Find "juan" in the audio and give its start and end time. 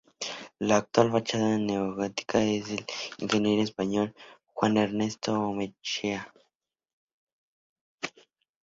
4.55-4.77